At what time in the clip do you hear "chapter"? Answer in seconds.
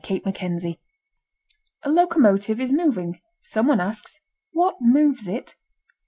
0.03-0.31